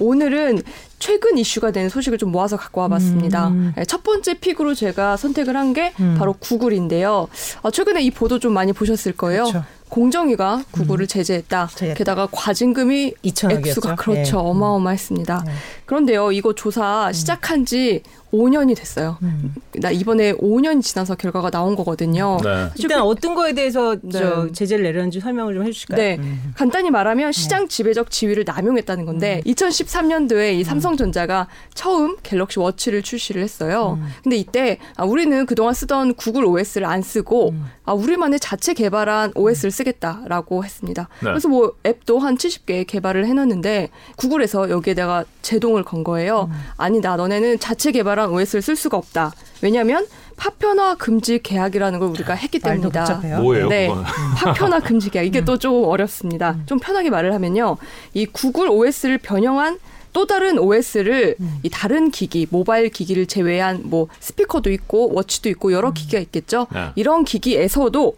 [0.00, 0.62] 오늘은
[0.98, 3.48] 최근 이슈가 된 소식을 좀 모아서 갖고 와봤습니다.
[3.48, 3.72] 음.
[3.76, 6.16] 네, 첫 번째 픽으로 제가 선택을 한게 음.
[6.18, 7.28] 바로 구글인데요.
[7.62, 9.44] 아, 최근에 이 보도 좀 많이 보셨을 거예요.
[9.44, 9.64] 그렇죠.
[9.88, 11.68] 공정위가 구글을 제재했다.
[11.72, 11.96] 제재했다.
[11.96, 13.66] 게다가 과징금이 2천억이었죠.
[13.66, 14.36] 액수가 그렇죠.
[14.36, 14.40] 예.
[14.40, 15.42] 어마어마했습니다.
[15.46, 15.52] 네.
[15.86, 18.02] 그런데요, 이거 조사 시작한 지
[18.32, 19.16] 5년이 됐어요.
[19.22, 19.54] 음.
[19.76, 22.38] 나 이번에 5년이 지나서 결과가 나온 거거든요.
[22.42, 22.68] 네.
[22.76, 24.52] 일단 어떤 거에 대해서 저 네.
[24.52, 25.96] 제재를 내렸는지 설명을 좀 해주실까요?
[25.96, 26.16] 네.
[26.18, 26.52] 음.
[26.54, 33.98] 간단히 말하면 시장 지배적 지위를 남용했다는 건데 2013년도에 이 삼성전자가 처음 갤럭시 워치를 출시를 했어요.
[34.22, 37.54] 근데 이때 아, 우리는 그동안 쓰던 구글 OS를 안 쓰고
[37.84, 41.08] 아, 우리만의 자체 개발한 OS를 쓰겠다라고 했습니다.
[41.20, 41.30] 네.
[41.30, 46.50] 그래서 뭐 앱도 한 70개 개발을 해놨는데 구글에서 여기에다가 제동을 건 거예요.
[46.76, 49.32] 아니다, 너네는 자체 개발 한 OS를 쓸 수가 없다.
[49.62, 53.40] 왜냐하면 파편화 금지 계약이라는 걸 우리가 했기 말도 때문이다.
[53.40, 53.68] 뭐예요?
[53.68, 53.90] 네.
[54.38, 56.56] 파편화 금지 계약 이게 또좀 어렵습니다.
[56.66, 57.76] 좀 편하게 말을 하면요,
[58.14, 59.78] 이 구글 OS를 변형한
[60.12, 65.92] 또 다른 OS를 이 다른 기기, 모바일 기기를 제외한 뭐 스피커도 있고 watch도 있고 여러
[65.92, 66.66] 기기가 있겠죠.
[66.72, 66.90] 네.
[66.94, 68.14] 이런 기기에서도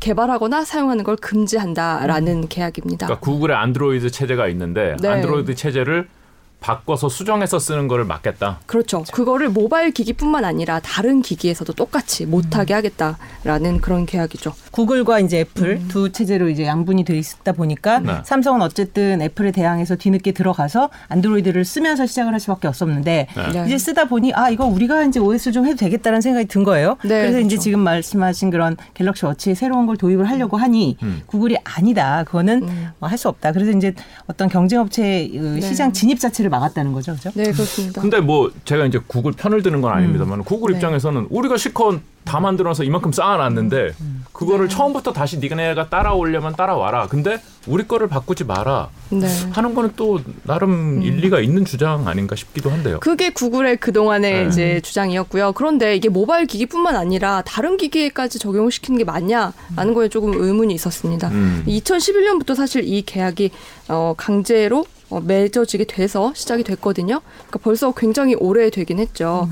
[0.00, 3.06] 개발하거나 사용하는 걸 금지한다라는 계약입니다.
[3.06, 5.08] 그러니까 구글의 안드로이드 체제가 있는데 네.
[5.08, 6.08] 안드로이드 체제를
[6.62, 8.60] 바꿔서 수정해서 쓰는 거를 막겠다.
[8.66, 9.04] 그렇죠.
[9.12, 14.54] 그거를 모바일 기기뿐만 아니라 다른 기기에서도 똑같이 못하게 하겠다라는 그런 계약이죠.
[14.70, 18.12] 구글과 이제 애플 두 체제로 이제 양분이 돼 있다 보니까 네.
[18.24, 23.64] 삼성은 어쨌든 애플에 대항해서 뒤늦게 들어가서 안드로이드를 쓰면서 시작을 할 수밖에 없었는데 네.
[23.66, 26.96] 이제 쓰다 보니 아 이거 우리가 이제 OS를 좀 해도 되겠다는 생각이 든 거예요.
[27.02, 27.62] 네, 그래서 이제 그렇죠.
[27.62, 31.22] 지금 말씀하신 그런 갤럭시 워치에 새로운 걸 도입을 하려고 하니 음.
[31.26, 32.22] 구글이 아니다.
[32.24, 32.68] 그거는
[33.00, 33.52] 뭐할수 없다.
[33.52, 33.94] 그래서 이제
[34.26, 37.30] 어떤 경쟁업체 의 시장 진입 자체를 막았다는 거죠, 그죠?
[37.34, 38.00] 네, 그렇습니다.
[38.00, 40.78] 근데 뭐 제가 이제 구글 편을 드는 건 아닙니다만 구글 네.
[40.78, 43.94] 입장에서는 우리가 실컷 다 만들어서 이만큼 쌓아놨는데
[44.32, 47.08] 그거를 처음부터 다시 니네가 따라오려면 따라와라.
[47.08, 49.26] 근데 우리 거를 바꾸지 마라 네.
[49.50, 53.00] 하는 거는 또 나름 일리가 있는 주장 아닌가 싶기도 한데요.
[53.00, 54.48] 그게 구글의 그동안의 네.
[54.48, 55.52] 이제 주장이었고요.
[55.52, 61.28] 그런데 이게 모바일 기기뿐만 아니라 다른 기기에까지 적용을 시키는 게 맞냐라는 거에 조금 의문이 있었습니다.
[61.28, 61.64] 음.
[61.66, 63.50] 2011년부터 사실 이 계약이
[63.88, 64.84] 어, 강제로 어,
[65.20, 67.20] 맺어지게 돼서 시작이 됐거든요.
[67.22, 69.48] 그러니까 벌써 굉장히 오래 되긴 했죠.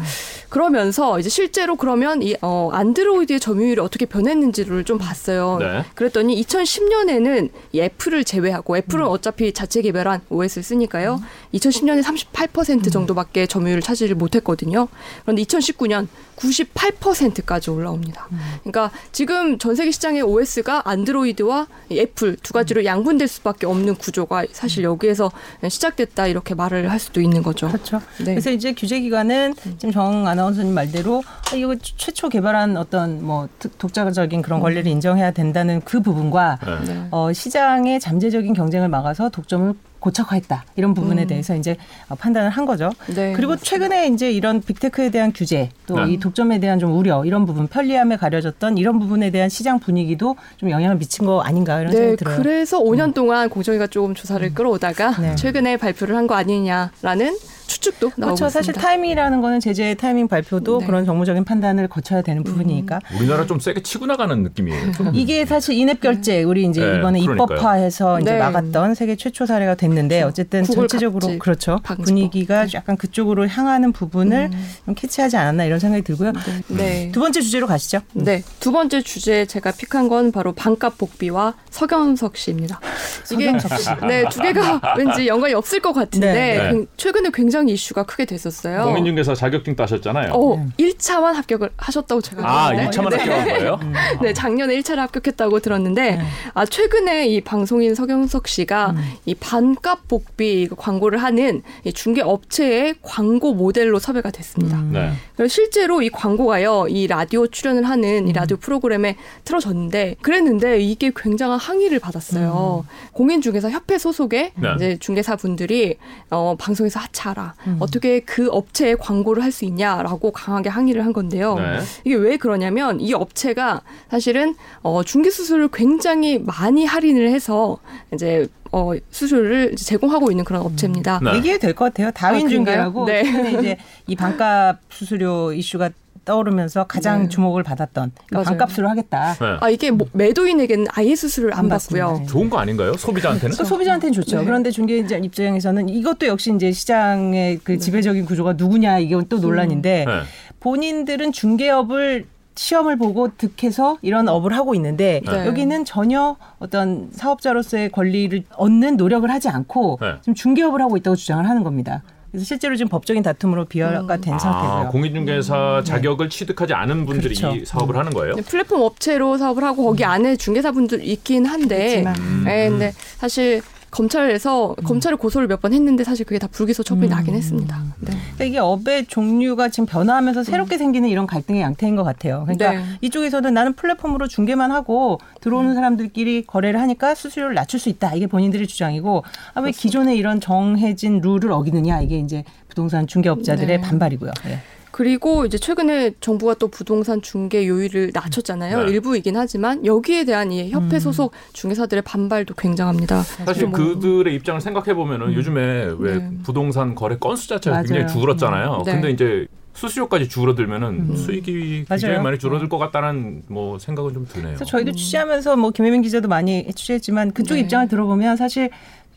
[0.49, 5.59] 그러면서 이제 실제로 그러면 이 어, 안드로이드의 점유율이 어떻게 변했는지를 좀 봤어요.
[5.61, 5.85] 네.
[5.95, 11.23] 그랬더니 2010년에는 이 애플을 제외하고 애플은 어차피 자체 개발한 OS를 쓰니까요.
[11.55, 14.89] 2010년에 38% 정도밖에 점유율을 차지를 못했거든요.
[15.23, 18.29] 그런데 2019년 98%까지 올라옵니다.
[18.63, 24.47] 그러니까 지금 전 세계 시장의 OS가 안드로이드와 이 애플 두 가지로 양분될 수밖에 없는 구조가
[24.53, 25.31] 사실 여기에서
[25.69, 27.69] 시작됐다 이렇게 말을 할 수도 있는 거죠.
[27.69, 28.01] 그렇죠.
[28.19, 28.25] 네.
[28.25, 31.23] 그래서 이제 규제 기관은 지금 정 아나운서님 말대로
[31.53, 36.93] 아, 이거 최초 개발한 어떤 뭐 특- 독자적인 그런 권리를 인정해야 된다는 그 부분과 네.
[36.95, 37.09] 네.
[37.11, 41.77] 어, 시장의 잠재적인 경쟁을 막아서 독점을 고착화했다 이런 부분에 대해서 이제
[42.09, 42.91] 어, 판단을 한 거죠.
[43.15, 43.65] 네, 그리고 맞습니다.
[43.71, 46.19] 최근에 이제 이런 빅테크에 대한 규제 또이 네.
[46.19, 50.97] 독점에 대한 좀 우려 이런 부분 편리함에 가려졌던 이런 부분에 대한 시장 분위기도 좀 영향을
[50.97, 52.37] 미친 거 아닌가 이런 네, 생각이 들어요.
[52.39, 55.37] 그래서 5년 동안 공정위가 조금 조사를 끌어오다가 네.
[55.37, 57.37] 최근에 발표를 한 거 아니냐라는
[57.81, 58.45] 추측도 나오고 그렇죠.
[58.51, 58.81] 사실 있습니다.
[58.81, 60.87] 타이밍이라는 거는 제재 타이밍 발표도 네.
[60.87, 64.93] 그런 정무적인 판단을 거쳐야 되는 부분이니까 우리나라 좀 세게 치고 나가는 느낌이에요.
[64.93, 65.11] 좀.
[65.15, 67.45] 이게 사실 인앱 결제 우리 이제 네, 이번에 그러니까요.
[67.57, 68.39] 입법화해서 이제 네.
[68.39, 72.05] 막았던 세계 최초 사례가 됐는데 어쨌든 구글 전체적으로 그렇죠 방지법.
[72.07, 72.71] 분위기가 네.
[72.75, 74.51] 약간 그쪽으로 향하는 부분을
[74.85, 76.33] 좀 캐치하지 않았나 이런 생각이 들고요.
[76.69, 77.11] 네.
[77.13, 78.01] 두 번째 주제로 가시죠.
[78.13, 78.43] 네.
[78.61, 82.81] 두 번째 주제 제가 픽한 건 바로 반값 복비와 서경석 씨입니다.
[83.25, 83.89] 서경석 씨.
[84.07, 86.71] 네, 두 개가 왠지 연관이 없을 것 같은데 네, 네.
[86.71, 88.85] 굉- 최근에 굉장히 이슈가 크게 됐었어요.
[88.85, 90.33] 공인중개사 자격증 따셨잖아요.
[90.33, 92.97] 어, 1차만 합격을 하셨다고 제가 아, 들었는데.
[92.97, 93.17] 2차만 네.
[93.17, 93.81] 합격한 거예요?
[94.23, 96.21] 네, 작년에 1차를 합격했다고 들었는데,
[96.55, 98.95] 아, 최근에 이 방송인 서경석 씨가
[99.27, 104.81] 이 반값 복비 그 광고를 하는 이 중개 업체의 광고 모델로 섭외가 됐습니다.
[104.91, 105.13] 네.
[105.37, 111.59] 그래서 실제로 이 광고가요, 이 라디오 출연을 하는 이 라디오 프로그램에 틀어졌는데, 그랬는데 이게 굉장한
[111.59, 112.85] 항의를 받았어요.
[113.13, 114.69] 공인중개사 협회 소속의 네.
[114.77, 115.97] 이제 중개사 분들이
[116.31, 117.55] 어, 방송에서 하차하라.
[117.79, 121.57] 어떻게 그 업체에 광고를 할 수 있냐라고 강하게 항의를 한 건데요.
[121.57, 121.81] 네.
[122.05, 127.79] 이게 왜 그러냐면 이 업체가 사실은 어, 중개 수수료를 굉장히 많이 할인을 해서
[128.15, 131.21] 이제 어, 수수료를 이제 제공하고 있는 그런 업체입니다.
[131.23, 131.35] 네.
[131.37, 132.11] 얘기해도 될 것 같아요.
[132.13, 133.05] 다윈 아, 중개라고?
[133.07, 133.25] 네.
[133.25, 135.91] 최근에 이제 이 반값 수수료 이슈가
[136.25, 137.29] 떠오르면서 가장 네.
[137.29, 138.51] 주목을 받았던 그러니까.
[138.51, 139.35] 반값으로 하겠다.
[139.35, 139.57] 네.
[139.61, 142.23] 아 이게 뭐 매도인에게는 아예 수수료를 안 안 받고요.
[142.29, 142.95] 좋은 거 아닌가요?
[142.95, 143.57] 소비자한테는?
[143.57, 144.39] 또 소비자한테는 좋죠.
[144.39, 144.45] 네.
[144.45, 150.21] 그런데 중개자 입장에서는 이것도 역시 이제 시장의 그 지배적인 구조가 누구냐 이게 또 논란인데 네.
[150.61, 152.27] 본인들은 중개업을
[152.57, 155.47] 시험을 보고 득해서 이런 업을 하고 있는데 네.
[155.47, 160.15] 여기는 전혀 어떤 사업자로서의 권리를 얻는 노력을 하지 않고 네.
[160.21, 162.03] 지금 중개업을 하고 있다고 주장을 하는 겁니다.
[162.31, 164.21] 그래서 실제로 지금 법적인 다툼으로 비화가 음.
[164.21, 164.89] 된 아, 상태고요.
[164.91, 167.57] 공인중개사 자격을 취득하지 않은 분들이 그렇죠.
[167.57, 168.35] 이 사업을 하는 거예요?
[168.37, 172.47] 네, 플랫폼 업체로 사업을 하고 거기 안에 중개사분들 있긴 한데, 그렇지만.
[172.49, 177.35] 예, 근데 사실 검찰에서 검찰을 고소를 몇 번 했는데 사실 그게 다 불기소 처분이 나긴
[177.35, 177.83] 했습니다.
[178.01, 178.13] 네.
[178.13, 182.45] 그러니까 이게 업의 종류가 지금 변화하면서 새롭게 생기는 이런 갈등의 양태인 것 같아요.
[182.45, 182.85] 그러니까 네.
[183.03, 188.15] 이쪽에서는 나는 플랫폼으로 중개만 하고 들어오는 사람들끼리 거래를 하니까 수수료를 낮출 수 있다.
[188.15, 189.23] 이게 본인들의 주장이고
[189.53, 192.01] 아, 왜 기존의 이런 정해진 룰을 어기느냐.
[192.01, 193.81] 이게 이제 부동산 중개업자들의 네.
[193.83, 194.31] 반발이고요.
[194.47, 194.61] 예.
[194.91, 198.85] 그리고 이제 최근에 정부가 또 부동산 중개 요율을 낮췄잖아요.
[198.87, 198.93] 네.
[198.93, 203.23] 일부이긴 하지만 여기에 대한 이 협회 소속 중개사들의 반발도 굉장합니다.
[203.23, 206.31] 사실 뭐- 그들의 입장을 생각해 보면은 요즘에 왜 네.
[206.43, 207.87] 부동산 거래 건수 자체가 맞아요.
[207.87, 208.83] 굉장히 줄었잖아요.
[208.85, 208.93] 네.
[208.93, 212.23] 근데 이제 수수료까지 줄어들면은 수익이 굉장히 맞아요.
[212.25, 214.49] 많이 줄어들 것 같다는 뭐 생각은 좀 드네요.
[214.49, 217.61] 그래서 저희도 취재하면서 뭐 김혜민 기자도 많이 취재했지만 그쪽 네.
[217.61, 218.71] 입장을 들어보면 사실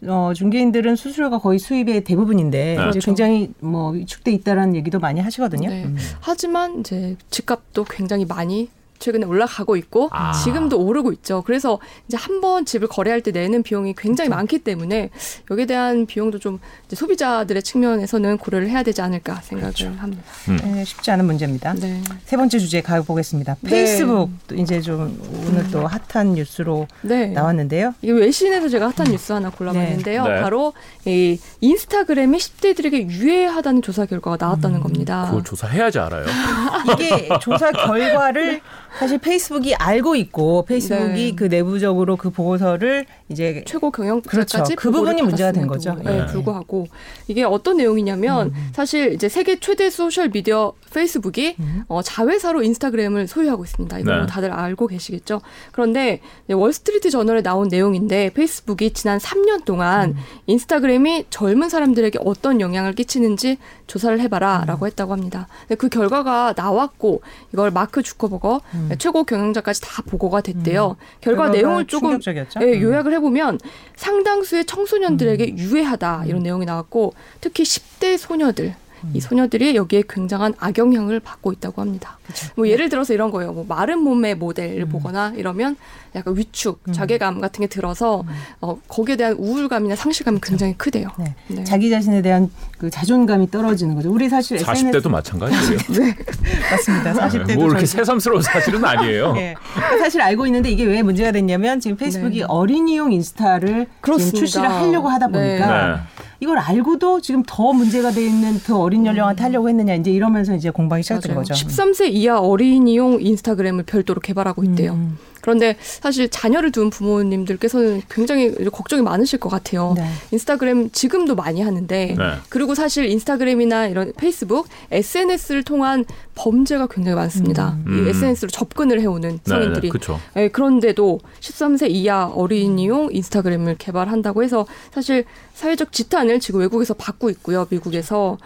[0.07, 2.75] 어, 중개인들은 수수료가 거의 수입의 대부분인데 네.
[2.75, 2.99] 그렇죠.
[2.99, 5.69] 굉장히 뭐 위축돼 있다라는 얘기도 많이 하시거든요.
[5.69, 5.83] 네.
[5.85, 5.97] 음.
[6.19, 8.69] 하지만 이제 집값도 굉장히 많이
[8.99, 10.31] 최근에 올라가고 있고 아.
[10.33, 11.41] 지금도 오르고 있죠.
[11.45, 14.35] 그래서 이제 한 번 집을 거래할 때 내는 비용이 굉장히 그렇죠.
[14.37, 15.11] 많기 때문에
[15.49, 19.95] 여기에 대한 비용도 좀 이제 소비자들의 측면에서는 고려를 해야 되지 않을까 생각을 그렇죠.
[19.97, 20.23] 합니다.
[20.63, 21.73] 네, 쉽지 않은 문제입니다.
[21.75, 22.01] 네.
[22.25, 23.55] 세 번째 주제 가보겠습니다.
[23.61, 23.69] 네.
[23.69, 25.17] 페이스북 또 이제 좀
[25.47, 27.27] 오늘 또 핫한 뉴스로 네.
[27.27, 27.93] 나왔는데요.
[28.01, 30.23] 이게 외신에서 제가 핫한 뉴스 하나 골라봤는데요.
[30.27, 30.41] 네.
[30.41, 30.73] 바로
[31.05, 35.27] 이 인스타그램이 10대들에게 유해하다는 조사 결과가 나왔다는 겁니다.
[35.29, 36.25] 그거 조사해야지 알아요.
[36.93, 38.59] 이게 조사 결과를
[38.99, 41.35] 사실 페이스북이 알고 있고 페이스북이 네.
[41.35, 44.75] 그 내부적으로 그 보고서를 이제 최고 경영자까지 그렇죠.
[44.75, 45.95] 그 부분이 문제가 된 거죠.
[46.03, 46.25] 네, 네.
[46.27, 46.87] 불구하고
[47.27, 48.69] 이게 어떤 내용이냐면 음.
[48.73, 51.83] 사실 이제 세계 최대 소셜 미디어 페이스북이 음.
[51.87, 53.99] 어, 자회사로 인스타그램을 소유하고 있습니다.
[53.99, 54.17] 이거 네.
[54.17, 55.41] 뭐 다들 알고 계시겠죠.
[55.71, 60.15] 그런데 월스트리트 저널에 나온 내용인데 페이스북이 지난 3년 동안 음.
[60.47, 63.57] 인스타그램이 젊은 사람들에게 어떤 영향을 끼치는지
[63.87, 64.21] 조사를 음.
[64.21, 65.47] 해봐라라고 했다고 합니다.
[65.77, 68.61] 그 결과가 나왔고 이걸 마크 주커버거
[68.97, 70.95] 최고 경영자까지 다 보고가 됐대요.
[71.21, 71.43] 결과 음.
[71.43, 72.19] 결과가 내용을 조금?
[72.61, 72.81] 예, 음.
[72.81, 73.59] 요약을 해보면
[73.95, 78.75] 상당수의 청소년들에게 유해하다 이런 내용이 나왔고 특히 10대 소녀들
[79.13, 82.17] 이 소녀들이 여기에 굉장한 악영향을 받고 있다고 합니다.
[82.55, 83.53] 뭐 예를 들어서 이런 거예요.
[83.53, 85.75] 뭐 마른 몸의 모델을 보거나 이러면
[86.15, 88.23] 약간 위축, 자괴감 같은 게 들어서
[88.61, 91.09] 어, 거기에 대한 우울감이나 상실감이 굉장히 크대요.
[91.17, 91.35] 네.
[91.47, 91.63] 네.
[91.63, 94.11] 자기 자신에 대한 그 자존감이 떨어지는 거죠.
[94.11, 95.79] 우리 사실 40대도 SNS 마찬가지예요.
[96.71, 97.13] 맞습니다.
[97.13, 99.33] 40대도 뭐 이렇게 새삼스러운 사실은 아니에요.
[99.37, 99.55] 예.
[99.99, 102.45] 사실 알고 있는데 이게 왜 문제가 됐냐면 지금 페이스북이 네.
[102.47, 104.25] 어린이용 인스타를 그렇습니다.
[104.25, 106.22] 지금 출시를 하려고 하다 보니까 네.
[106.43, 110.69] 이걸 알고도 지금 더 문제가 돼 있는 더 어린 연령한테 하려고 했느냐 이제 이러면서 이제
[110.69, 111.35] 공방이 시작된.
[111.35, 111.53] 거죠.
[111.53, 114.91] 13세 이하 어린이용 인스타그램을 별도로 개발하고 있대요.
[114.91, 115.17] 음.
[115.43, 119.93] 그런데 사실 자녀를 둔 부모님들께서는 굉장히 걱정이 많으실 것 같아요.
[119.97, 120.07] 네.
[120.31, 122.33] 인스타그램 지금도 많이 하는데 네.
[122.47, 126.05] 그리고 사실 인스타그램이나 이런 페이스북 SNS를 통한
[126.35, 127.77] 범죄가 굉장히 많습니다.
[127.87, 128.05] 음.
[128.07, 129.89] 이 SNS로 접근을 해오는 네, 성인들이.
[129.89, 130.17] 그렇죠.
[130.37, 135.25] 예, 그런데도 13세 이하 어린이용 인스타그램을 개발한다고 해서 사실
[135.55, 137.67] 사회적 지탄을 지금 외국에서 받고 있고요.
[137.69, 138.37] 미국에서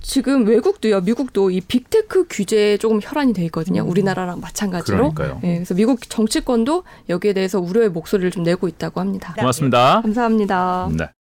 [0.00, 1.00] 지금 외국도요.
[1.00, 3.84] 미국도 이 빅테크 규제에 조금 혈안이 돼 있거든요.
[3.84, 5.12] 우리나라랑 마찬가지로.
[5.12, 5.40] 그러니까요.
[5.44, 9.34] 예, 그래서 미국 정치권도 여기에 대해서 우려의 목소리를 좀 내고 있다고 합니다.
[9.36, 10.00] 고맙습니다.
[10.02, 10.90] 감사합니다.
[10.96, 11.08] 네.